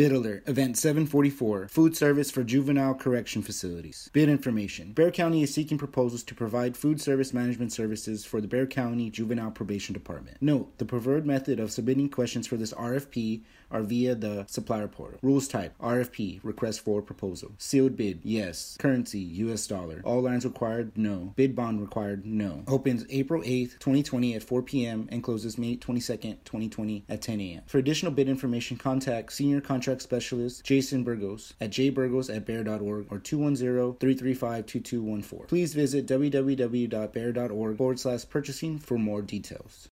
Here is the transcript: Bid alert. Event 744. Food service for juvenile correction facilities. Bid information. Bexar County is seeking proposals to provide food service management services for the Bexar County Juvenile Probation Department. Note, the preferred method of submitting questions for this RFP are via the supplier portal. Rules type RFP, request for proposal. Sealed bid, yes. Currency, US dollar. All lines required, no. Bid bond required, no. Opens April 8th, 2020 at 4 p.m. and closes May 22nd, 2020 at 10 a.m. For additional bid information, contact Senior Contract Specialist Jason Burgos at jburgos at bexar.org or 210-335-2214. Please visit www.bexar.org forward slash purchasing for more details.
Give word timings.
Bid 0.00 0.12
alert. 0.12 0.44
Event 0.46 0.78
744. 0.78 1.68
Food 1.68 1.94
service 1.94 2.30
for 2.30 2.42
juvenile 2.42 2.94
correction 2.94 3.42
facilities. 3.42 4.08
Bid 4.14 4.30
information. 4.30 4.92
Bexar 4.92 5.10
County 5.10 5.42
is 5.42 5.52
seeking 5.52 5.76
proposals 5.76 6.22
to 6.22 6.34
provide 6.34 6.74
food 6.74 7.02
service 7.02 7.34
management 7.34 7.70
services 7.70 8.24
for 8.24 8.40
the 8.40 8.48
Bexar 8.48 8.68
County 8.68 9.10
Juvenile 9.10 9.50
Probation 9.50 9.92
Department. 9.92 10.38
Note, 10.40 10.72
the 10.78 10.86
preferred 10.86 11.26
method 11.26 11.60
of 11.60 11.70
submitting 11.70 12.08
questions 12.08 12.46
for 12.46 12.56
this 12.56 12.72
RFP 12.72 13.42
are 13.70 13.82
via 13.82 14.14
the 14.14 14.44
supplier 14.48 14.88
portal. 14.88 15.18
Rules 15.22 15.46
type 15.46 15.74
RFP, 15.80 16.40
request 16.42 16.80
for 16.80 17.02
proposal. 17.02 17.52
Sealed 17.58 17.96
bid, 17.96 18.20
yes. 18.24 18.76
Currency, 18.78 19.20
US 19.20 19.66
dollar. 19.66 20.00
All 20.04 20.22
lines 20.22 20.44
required, 20.44 20.96
no. 20.96 21.32
Bid 21.36 21.54
bond 21.54 21.80
required, 21.80 22.26
no. 22.26 22.64
Opens 22.66 23.04
April 23.10 23.42
8th, 23.42 23.78
2020 23.78 24.34
at 24.34 24.42
4 24.42 24.62
p.m. 24.62 25.08
and 25.12 25.22
closes 25.22 25.58
May 25.58 25.76
22nd, 25.76 26.38
2020 26.44 27.04
at 27.08 27.22
10 27.22 27.40
a.m. 27.40 27.62
For 27.66 27.78
additional 27.78 28.12
bid 28.12 28.28
information, 28.28 28.76
contact 28.76 29.32
Senior 29.32 29.60
Contract 29.90 30.02
Specialist 30.02 30.64
Jason 30.64 31.02
Burgos 31.02 31.54
at 31.60 31.70
jburgos 31.70 32.32
at 32.32 32.46
bexar.org 32.46 33.06
or 33.10 33.18
210-335-2214. 33.18 35.48
Please 35.48 35.74
visit 35.74 36.06
www.bexar.org 36.06 37.76
forward 37.76 37.98
slash 37.98 38.28
purchasing 38.28 38.78
for 38.78 38.96
more 38.96 39.20
details. 39.20 39.89